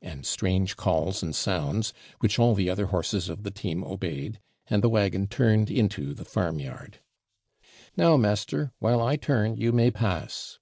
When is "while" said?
8.78-9.02